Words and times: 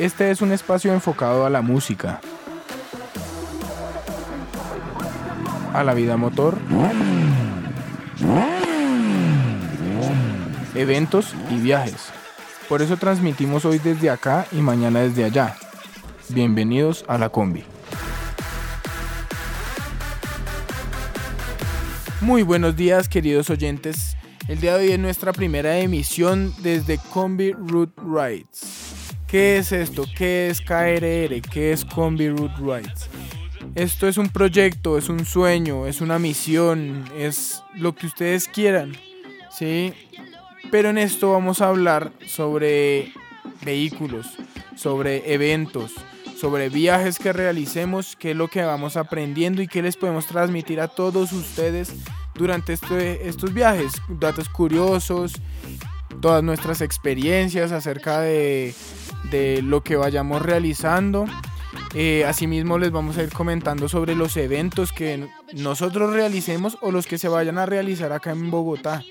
Este 0.00 0.30
es 0.30 0.40
un 0.40 0.50
espacio 0.50 0.94
enfocado 0.94 1.44
a 1.44 1.50
la 1.50 1.60
música, 1.60 2.22
a 5.74 5.84
la 5.84 5.92
vida 5.92 6.16
motor, 6.16 6.56
eventos 10.74 11.34
y 11.50 11.56
viajes. 11.56 12.06
Por 12.66 12.80
eso 12.80 12.96
transmitimos 12.96 13.66
hoy 13.66 13.78
desde 13.78 14.08
acá 14.08 14.46
y 14.52 14.62
mañana 14.62 15.00
desde 15.00 15.24
allá. 15.24 15.54
Bienvenidos 16.30 17.04
a 17.06 17.18
la 17.18 17.28
combi. 17.28 17.64
Muy 22.22 22.42
buenos 22.42 22.74
días 22.74 23.06
queridos 23.06 23.50
oyentes. 23.50 24.16
El 24.48 24.62
día 24.62 24.78
de 24.78 24.86
hoy 24.86 24.92
es 24.92 24.98
nuestra 24.98 25.34
primera 25.34 25.76
emisión 25.76 26.54
desde 26.62 26.96
Combi 27.12 27.52
Root 27.52 27.92
Rides. 27.98 28.69
¿Qué 29.30 29.58
es 29.58 29.70
esto? 29.70 30.06
¿Qué 30.16 30.48
es 30.48 30.60
KRR? 30.60 31.40
¿Qué 31.52 31.72
es 31.72 31.84
Combi 31.84 32.28
Root 32.30 32.50
Rides? 32.58 33.08
Esto 33.76 34.08
es 34.08 34.18
un 34.18 34.28
proyecto, 34.28 34.98
es 34.98 35.08
un 35.08 35.24
sueño, 35.24 35.86
es 35.86 36.00
una 36.00 36.18
misión, 36.18 37.04
es 37.16 37.62
lo 37.76 37.94
que 37.94 38.08
ustedes 38.08 38.48
quieran. 38.48 38.96
¿Sí? 39.56 39.94
Pero 40.72 40.90
en 40.90 40.98
esto 40.98 41.30
vamos 41.30 41.60
a 41.60 41.68
hablar 41.68 42.10
sobre 42.26 43.12
vehículos, 43.64 44.26
sobre 44.74 45.32
eventos, 45.32 45.92
sobre 46.36 46.68
viajes 46.68 47.20
que 47.20 47.32
realicemos, 47.32 48.16
qué 48.16 48.32
es 48.32 48.36
lo 48.36 48.48
que 48.48 48.62
vamos 48.64 48.96
aprendiendo 48.96 49.62
y 49.62 49.68
qué 49.68 49.80
les 49.80 49.96
podemos 49.96 50.26
transmitir 50.26 50.80
a 50.80 50.88
todos 50.88 51.32
ustedes 51.32 51.94
durante 52.34 52.72
este, 52.72 53.28
estos 53.28 53.54
viajes. 53.54 53.92
Datos 54.08 54.48
curiosos, 54.48 55.34
todas 56.20 56.42
nuestras 56.42 56.80
experiencias 56.80 57.72
acerca 57.72 58.20
de, 58.20 58.74
lo 59.62 59.82
que 59.82 59.96
vayamos 59.96 60.42
realizando. 60.42 61.26
Eh, 61.94 62.24
asimismo 62.24 62.78
les 62.78 62.90
vamos 62.90 63.18
a 63.18 63.22
ir 63.22 63.30
comentando 63.32 63.88
sobre 63.88 64.14
los 64.14 64.36
eventos 64.36 64.92
que 64.92 65.28
nosotros 65.54 66.12
realicemos 66.12 66.78
o 66.82 66.92
los 66.92 67.06
que 67.06 67.18
se 67.18 67.28
vayan 67.28 67.58
a 67.58 67.66
realizar 67.66 68.12
acá 68.12 68.30
en 68.30 68.50
Bogotá. 68.50 69.02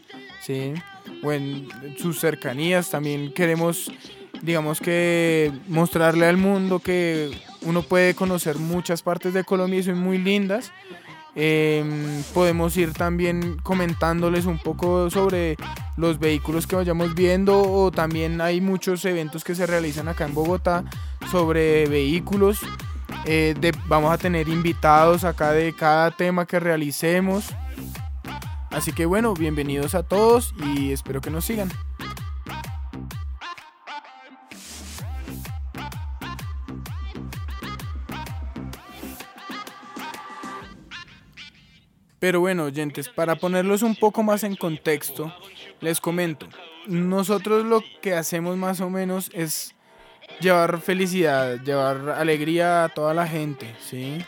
¿sí? 0.42 0.74
O 1.24 1.32
en 1.32 1.68
sus 1.98 2.20
cercanías 2.20 2.90
también 2.90 3.34
queremos 3.34 3.92
digamos 4.42 4.80
que 4.80 5.52
mostrarle 5.68 6.26
al 6.26 6.38
mundo 6.38 6.80
que 6.80 7.32
uno 7.64 7.82
puede 7.82 8.16
conocer 8.16 8.58
muchas 8.58 9.02
partes 9.02 9.34
de 9.34 9.44
Colombia 9.44 9.80
y 9.80 9.84
son 9.84 10.00
muy 10.00 10.18
lindas. 10.18 10.72
Em, 11.36 12.24
podemos 12.34 12.76
ir 12.78 12.94
también 12.94 13.58
comentándoles 13.62 14.46
un 14.46 14.58
poco 14.58 15.10
sobre 15.10 15.58
los 15.96 16.20
vehículos 16.20 16.66
que 16.66 16.76
vayamos 16.76 17.14
viendo 17.14 17.62
o 17.62 17.92
también 17.92 18.42
hay 18.42 18.62
muchos 18.62 19.06
eventos 19.06 19.44
que 19.44 19.56
se 19.56 19.68
realizan 19.68 20.08
acá 20.08 20.26
en 20.26 20.34
Bogotá 20.34 20.84
sobre 21.32 21.88
vehículos. 21.88 22.60
Eh, 23.26 23.56
vamos 23.88 24.12
a 24.12 24.18
tener 24.18 24.50
invitados 24.50 25.24
acá 25.24 25.52
de 25.52 25.74
cada 25.74 26.12
tema 26.12 26.46
que 26.46 26.60
realicemos. 26.60 27.54
Así 28.72 28.92
que 28.92 29.06
bueno, 29.06 29.34
bienvenidos 29.34 29.96
a 29.96 30.04
todos 30.04 30.54
y 30.64 30.92
espero 30.92 31.22
que 31.22 31.30
nos 31.30 31.46
sigan. 31.46 31.70
Pero 42.20 42.42
bueno, 42.42 42.66
oyentes, 42.66 43.08
para 43.10 43.36
ponerlos 43.36 43.82
un 43.82 43.96
poco 43.96 44.24
más 44.24 44.44
en 44.44 44.56
contexto, 44.56 45.34
les 45.80 46.02
comento. 46.02 46.48
Nosotros 46.88 47.66
lo 47.66 47.82
que 48.02 48.14
hacemos 48.14 48.58
más 48.58 48.82
o 48.82 48.90
menos 48.90 49.32
es 49.34 49.74
llevar 50.42 50.80
felicidad, 50.82 51.60
llevar 51.62 52.10
alegría 52.10 52.84
a 52.84 52.90
toda 52.90 53.14
la 53.14 53.28
gente, 53.28 53.74
¿sí? 53.80 54.24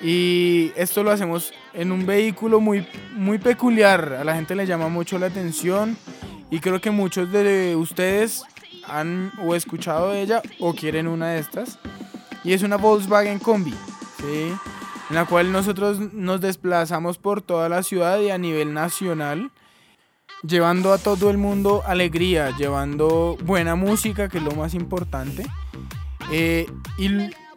Y 0.00 0.70
esto 0.76 1.02
lo 1.02 1.10
hacemos 1.10 1.52
en 1.74 1.90
un 1.90 2.06
vehículo 2.06 2.60
muy, 2.60 2.86
muy 3.14 3.38
peculiar. 3.38 4.14
A 4.20 4.24
la 4.24 4.34
gente 4.34 4.54
le 4.54 4.66
llama 4.66 4.88
mucho 4.88 5.18
la 5.18 5.26
atención 5.26 5.96
y 6.50 6.60
creo 6.60 6.80
que 6.80 6.92
muchos 6.92 7.32
de 7.32 7.74
ustedes 7.74 8.44
han 8.86 9.32
o 9.44 9.56
escuchado 9.56 10.12
de 10.12 10.22
ella 10.22 10.40
o 10.60 10.72
quieren 10.72 11.08
una 11.08 11.30
de 11.30 11.40
estas. 11.40 11.78
Y 12.44 12.52
es 12.52 12.62
una 12.62 12.76
Volkswagen 12.76 13.40
Combi, 13.40 13.74
¿sí? 14.18 14.52
En 15.08 15.16
la 15.16 15.24
cual 15.24 15.52
nosotros 15.52 15.98
nos 16.12 16.40
desplazamos 16.40 17.18
por 17.18 17.40
toda 17.42 17.68
la 17.68 17.82
ciudad 17.82 18.20
y 18.20 18.30
a 18.30 18.38
nivel 18.38 18.74
nacional, 18.74 19.50
llevando 20.42 20.92
a 20.92 20.98
todo 20.98 21.30
el 21.30 21.38
mundo 21.38 21.82
alegría, 21.86 22.56
llevando 22.56 23.36
buena 23.44 23.74
música, 23.74 24.28
que 24.28 24.38
es 24.38 24.44
lo 24.44 24.52
más 24.52 24.74
importante. 24.74 25.46
Eh, 26.30 26.66
y 26.98 27.08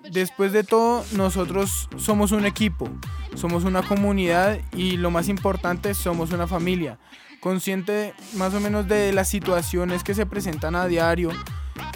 después 0.09 0.53
de 0.53 0.63
todo, 0.63 1.03
nosotros 1.13 1.89
somos 1.97 2.31
un 2.31 2.45
equipo, 2.45 2.89
somos 3.35 3.65
una 3.65 3.81
comunidad 3.81 4.59
y 4.73 4.97
lo 4.97 5.11
más 5.11 5.27
importante, 5.27 5.93
somos 5.93 6.31
una 6.31 6.47
familia, 6.47 6.99
consciente 7.41 8.13
más 8.35 8.53
o 8.53 8.59
menos 8.59 8.87
de 8.87 9.11
las 9.11 9.27
situaciones 9.27 10.03
que 10.03 10.13
se 10.13 10.25
presentan 10.25 10.75
a 10.75 10.87
diario, 10.87 11.31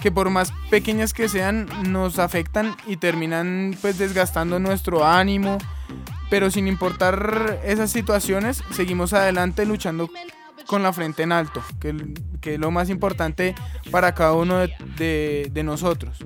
que 0.05 0.11
por 0.11 0.29
más 0.29 0.53
pequeñas 0.69 1.15
que 1.15 1.27
sean 1.27 1.67
nos 1.89 2.19
afectan 2.19 2.77
y 2.85 2.97
terminan 2.97 3.75
pues 3.81 3.97
desgastando 3.97 4.59
nuestro 4.59 5.03
ánimo, 5.03 5.57
pero 6.29 6.51
sin 6.51 6.67
importar 6.67 7.59
esas 7.65 7.89
situaciones 7.89 8.63
seguimos 8.69 9.13
adelante 9.13 9.65
luchando 9.65 10.07
con 10.67 10.83
la 10.83 10.93
frente 10.93 11.23
en 11.23 11.31
alto, 11.31 11.63
que, 11.79 12.13
que 12.39 12.53
es 12.53 12.59
lo 12.59 12.69
más 12.69 12.91
importante 12.91 13.55
para 13.89 14.13
cada 14.13 14.33
uno 14.33 14.59
de, 14.59 15.49
de, 15.51 15.63
nosotros. 15.63 16.19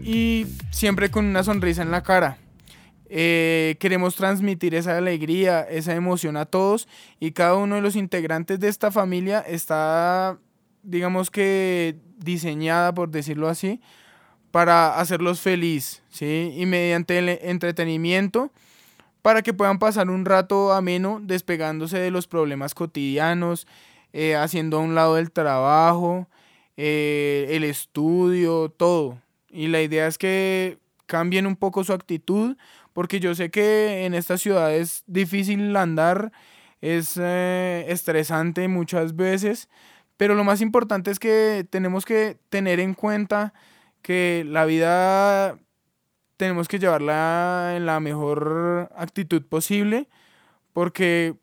Y 0.00 0.46
siempre 0.70 1.10
con 1.10 1.24
una 1.24 1.42
sonrisa 1.42 1.82
en 1.82 1.90
la 1.90 2.04
cara. 2.04 2.38
Eh, 3.08 3.76
queremos 3.80 4.14
transmitir 4.14 4.76
esa 4.76 4.96
alegría, 4.96 5.62
esa 5.62 5.94
emoción 5.96 6.36
a 6.36 6.44
todos 6.44 6.86
y 7.18 7.32
cada 7.32 7.54
uno 7.54 7.74
de 7.76 7.80
los 7.80 7.96
integrantes 7.96 8.60
de 8.60 8.68
esta 8.68 8.92
familia 8.92 9.40
está, 9.40 10.38
digamos 10.86 11.30
que 11.30 11.96
diseñada, 12.18 12.94
por 12.94 13.10
decirlo 13.10 13.48
así, 13.48 13.80
para 14.50 14.98
hacerlos 14.98 15.40
feliz, 15.40 16.02
¿sí? 16.08 16.54
Y 16.56 16.64
mediante 16.66 17.18
el 17.18 17.28
entretenimiento, 17.28 18.52
para 19.22 19.42
que 19.42 19.52
puedan 19.52 19.78
pasar 19.78 20.08
un 20.08 20.24
rato 20.24 20.72
ameno 20.72 21.20
despegándose 21.22 21.98
de 21.98 22.10
los 22.10 22.26
problemas 22.26 22.74
cotidianos, 22.74 23.66
eh, 24.12 24.36
haciendo 24.36 24.78
a 24.78 24.80
un 24.80 24.94
lado 24.94 25.18
el 25.18 25.30
trabajo, 25.30 26.28
eh, 26.76 27.48
el 27.50 27.64
estudio, 27.64 28.70
todo. 28.70 29.20
Y 29.50 29.66
la 29.66 29.82
idea 29.82 30.06
es 30.06 30.16
que 30.16 30.78
cambien 31.06 31.46
un 31.46 31.56
poco 31.56 31.84
su 31.84 31.92
actitud, 31.92 32.56
porque 32.92 33.20
yo 33.20 33.34
sé 33.34 33.50
que 33.50 34.06
en 34.06 34.14
esta 34.14 34.38
ciudad 34.38 34.74
es 34.74 35.02
difícil 35.06 35.76
andar, 35.76 36.32
es 36.80 37.18
eh, 37.20 37.84
estresante 37.88 38.68
muchas 38.68 39.16
veces, 39.16 39.68
pero 40.16 40.34
lo 40.34 40.44
más 40.44 40.60
importante 40.60 41.10
es 41.10 41.18
que 41.18 41.66
tenemos 41.68 42.04
que 42.04 42.38
tener 42.48 42.80
en 42.80 42.94
cuenta 42.94 43.52
que 44.02 44.44
la 44.46 44.64
vida 44.64 45.58
tenemos 46.36 46.68
que 46.68 46.78
llevarla 46.78 47.74
en 47.76 47.86
la 47.86 48.00
mejor 48.00 48.90
actitud 48.96 49.42
posible, 49.42 50.08
porque 50.72 51.36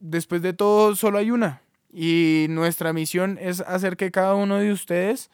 después 0.00 0.42
de 0.42 0.52
todo 0.52 0.94
solo 0.96 1.18
hay 1.18 1.30
una. 1.30 1.62
Y 1.92 2.46
nuestra 2.50 2.92
misión 2.92 3.38
es 3.40 3.60
hacer 3.60 3.96
que 3.96 4.10
cada 4.10 4.34
uno 4.34 4.58
de 4.58 4.72
ustedes 4.72 5.30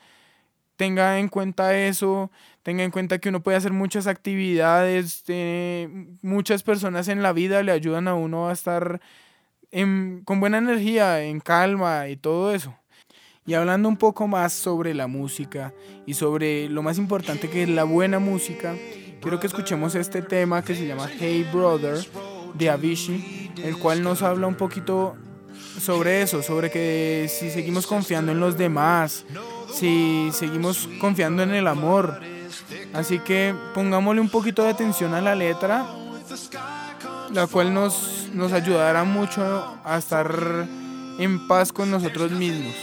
tenga 0.76 1.18
en 1.18 1.28
cuenta 1.28 1.76
eso, 1.78 2.30
tenga 2.62 2.84
en 2.84 2.90
cuenta 2.90 3.18
que 3.18 3.28
uno 3.28 3.42
puede 3.42 3.56
hacer 3.56 3.72
muchas 3.72 4.06
actividades, 4.06 5.24
muchas 6.22 6.62
personas 6.62 7.08
en 7.08 7.22
la 7.22 7.32
vida 7.32 7.62
le 7.62 7.72
ayudan 7.72 8.08
a 8.08 8.14
uno 8.14 8.48
a 8.48 8.52
estar 8.52 9.00
con 10.24 10.40
buena 10.40 10.58
energía, 10.58 11.22
en 11.22 11.40
calma 11.40 12.08
y 12.08 12.16
todo 12.16 12.54
eso. 12.54 12.74
Y 13.44 13.54
hablando 13.54 13.88
un 13.88 13.96
poco 13.96 14.28
más 14.28 14.52
sobre 14.52 14.94
la 14.94 15.06
música 15.06 15.74
y 16.06 16.14
sobre 16.14 16.68
lo 16.68 16.82
más 16.82 16.98
importante 16.98 17.50
que 17.50 17.64
es 17.64 17.68
la 17.68 17.84
buena 17.84 18.18
música, 18.18 18.74
quiero 19.20 19.40
que 19.40 19.48
escuchemos 19.48 19.94
este 19.94 20.22
tema 20.22 20.62
que 20.62 20.76
se 20.76 20.86
llama 20.86 21.08
Hey 21.18 21.48
Brother 21.52 21.98
de 22.54 22.70
Avicii, 22.70 23.52
el 23.64 23.78
cual 23.78 24.02
nos 24.02 24.22
habla 24.22 24.46
un 24.46 24.54
poquito 24.54 25.16
sobre 25.80 26.22
eso, 26.22 26.42
sobre 26.42 26.70
que 26.70 27.26
si 27.28 27.50
seguimos 27.50 27.86
confiando 27.86 28.30
en 28.30 28.38
los 28.38 28.56
demás, 28.56 29.24
si 29.72 30.28
seguimos 30.32 30.88
confiando 31.00 31.42
en 31.42 31.52
el 31.52 31.66
amor. 31.66 32.20
Así 32.92 33.18
que 33.18 33.54
pongámosle 33.74 34.20
un 34.20 34.28
poquito 34.28 34.62
de 34.62 34.70
atención 34.70 35.14
a 35.14 35.20
la 35.20 35.34
letra 35.34 35.86
la 37.32 37.46
cual 37.46 37.72
nos, 37.72 38.21
nos 38.32 38.52
ayudará 38.52 39.04
mucho 39.04 39.78
a 39.84 39.98
estar 39.98 40.66
en 41.18 41.46
paz 41.46 41.72
con 41.72 41.90
nosotros 41.90 42.30
mismos. 42.32 42.74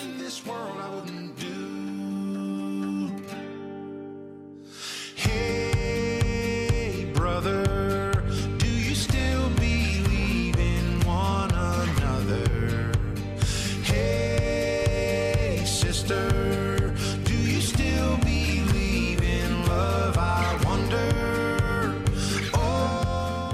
do 8.60 8.68
you 8.68 8.96
still 8.96 9.50
believe? 9.52 10.00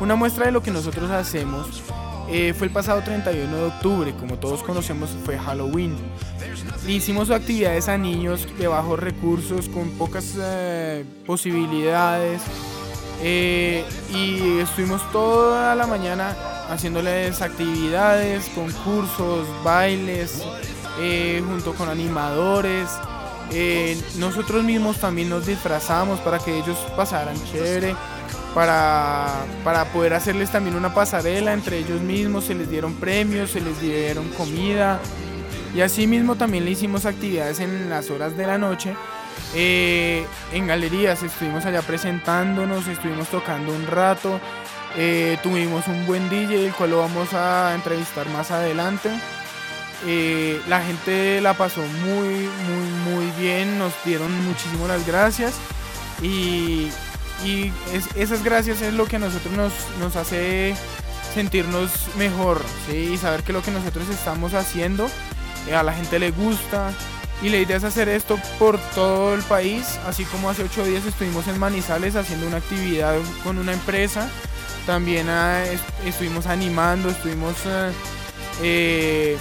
Una 0.05 0.15
muestra 0.15 0.45
de 0.45 0.51
lo 0.51 0.61
que 0.61 0.69
nosotros 0.69 1.09
hacemos 1.09 1.81
eh, 2.29 2.53
fue 2.55 2.67
el 2.67 2.71
pasado 2.71 3.01
31 3.01 3.57
de 3.57 3.63
octubre, 3.63 4.13
como 4.19 4.37
todos 4.37 4.61
conocemos 4.61 5.09
fue 5.25 5.35
Halloween. 5.35 5.95
Hicimos 6.87 7.31
actividades 7.31 7.89
a 7.89 7.97
niños 7.97 8.47
de 8.59 8.67
bajos 8.67 8.99
recursos, 8.99 9.67
con 9.67 9.89
pocas 9.97 10.35
eh, 10.39 11.03
posibilidades. 11.25 12.43
Eh, 13.23 13.83
y 14.13 14.59
estuvimos 14.59 15.01
toda 15.11 15.73
la 15.73 15.87
mañana 15.87 16.35
haciéndoles 16.69 17.41
actividades, 17.41 18.47
concursos, 18.49 19.47
bailes, 19.63 20.43
junto 21.47 21.73
con 21.73 21.89
animadores. 21.89 22.91
nosotros 24.19 24.63
mismos 24.63 24.97
también 24.97 25.29
nos 25.29 25.47
disfrazamos 25.47 26.19
para 26.19 26.37
que 26.37 26.59
ellos 26.59 26.77
pasaran 26.95 27.35
chévere 27.51 27.95
para, 28.55 29.45
poder 29.91 30.13
hacerles 30.13 30.49
también 30.49 30.77
una 30.77 30.93
pasarela 30.93 31.51
entre 31.53 31.77
ellos 31.77 32.01
mismos, 32.01 32.45
se 32.45 32.55
les 32.55 32.69
dieron 32.69 32.93
premios, 32.95 33.51
se 33.51 33.59
les 33.59 33.79
dieron 33.81 34.29
comida 34.29 34.99
y 35.75 35.81
así 35.81 36.07
mismo 36.07 36.35
también 36.35 36.63
le 36.63 36.71
hicimos 36.71 37.05
actividades 37.05 37.59
en 37.59 37.89
las 37.89 38.09
horas 38.09 38.37
de 38.37 38.47
la 38.47 38.57
noche. 38.57 38.95
Eh, 39.53 40.25
en 40.53 40.67
galerías 40.67 41.21
estuvimos 41.21 41.65
allá 41.65 41.81
presentándonos, 41.81 42.87
estuvimos 42.87 43.27
tocando 43.27 43.73
un 43.73 43.85
rato, 43.85 44.39
eh, 44.95 45.37
tuvimos 45.43 45.85
un 45.89 46.05
buen 46.05 46.29
DJ, 46.29 46.67
el 46.67 46.73
cual 46.73 46.91
lo 46.91 46.99
vamos 46.99 47.33
a 47.33 47.75
entrevistar 47.75 48.29
más 48.29 48.51
adelante. 48.51 49.09
Eh, 50.07 50.61
la 50.69 50.81
gente 50.81 51.41
la 51.41 51.55
pasó 51.55 51.81
muy, 51.81 52.29
muy, 52.29 53.13
muy 53.13 53.31
bien, 53.37 53.77
nos 53.77 53.91
dieron 54.05 54.31
muchísimas 54.45 54.87
las 54.87 55.05
gracias 55.05 55.55
y, 56.21 56.89
y 57.43 57.71
esas 58.15 58.43
gracias 58.43 58.81
es 58.81 58.93
lo 58.93 59.05
que 59.05 59.17
a 59.17 59.19
nosotros 59.19 59.53
nos, 59.53 59.73
nos 59.99 60.15
hace 60.15 60.75
sentirnos 61.33 61.91
mejor 62.17 62.61
¿sí? 62.87 63.11
y 63.13 63.17
saber 63.17 63.43
que 63.43 63.53
lo 63.53 63.61
que 63.61 63.71
nosotros 63.71 64.07
estamos 64.09 64.53
haciendo 64.53 65.07
eh, 65.67 65.75
a 65.75 65.83
la 65.83 65.93
gente 65.93 66.17
le 66.17 66.31
gusta 66.31 66.93
y 67.41 67.49
la 67.49 67.57
idea 67.57 67.77
es 67.77 67.83
hacer 67.83 68.07
esto 68.07 68.39
por 68.57 68.79
todo 68.95 69.35
el 69.35 69.41
país 69.43 69.99
así 70.07 70.23
como 70.25 70.49
hace 70.49 70.63
ocho 70.63 70.85
días 70.85 71.05
estuvimos 71.05 71.47
en 71.47 71.59
Manizales 71.59 72.15
haciendo 72.15 72.47
una 72.47 72.57
actividad 72.57 73.17
con 73.43 73.57
una 73.57 73.73
empresa 73.73 74.29
también 74.85 75.27
ah, 75.29 75.63
estuvimos 76.05 76.45
animando 76.45 77.09
estuvimos 77.09 77.55
eh, 77.65 77.91
eh, 78.61 79.37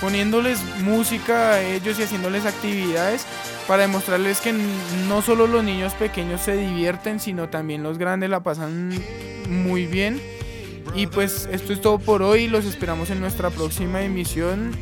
poniéndoles 0.00 0.60
música 0.82 1.52
a 1.52 1.62
ellos 1.62 1.98
y 1.98 2.02
haciéndoles 2.02 2.46
actividades 2.46 3.26
para 3.66 3.82
demostrarles 3.82 4.40
que 4.40 4.52
no 4.52 5.22
solo 5.22 5.46
los 5.46 5.62
niños 5.62 5.92
pequeños 5.94 6.40
se 6.40 6.56
divierten, 6.56 7.20
sino 7.20 7.48
también 7.48 7.82
los 7.82 7.98
grandes 7.98 8.30
la 8.30 8.40
pasan 8.40 8.92
muy 9.48 9.86
bien. 9.86 10.20
Y 10.94 11.06
pues 11.06 11.48
esto 11.52 11.72
es 11.72 11.80
todo 11.80 11.98
por 11.98 12.22
hoy, 12.22 12.48
los 12.48 12.64
esperamos 12.64 13.10
en 13.10 13.20
nuestra 13.20 13.50
próxima 13.50 14.02
emisión. 14.02 14.72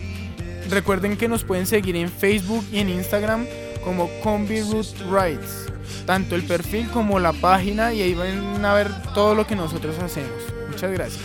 Recuerden 0.70 1.16
que 1.16 1.28
nos 1.28 1.44
pueden 1.44 1.66
seguir 1.66 1.96
en 1.96 2.08
Facebook 2.08 2.64
y 2.72 2.78
en 2.78 2.88
Instagram 2.90 3.46
como 3.84 4.08
Combi 4.20 4.62
Root 4.62 4.86
Rides, 5.10 5.66
tanto 6.06 6.34
el 6.34 6.42
perfil 6.42 6.88
como 6.90 7.20
la 7.20 7.32
página 7.32 7.92
y 7.92 8.02
ahí 8.02 8.14
van 8.14 8.64
a 8.64 8.74
ver 8.74 8.90
todo 9.14 9.34
lo 9.34 9.46
que 9.46 9.54
nosotros 9.54 9.96
hacemos. 9.98 10.42
Muchas 10.68 10.92
gracias. 10.92 11.22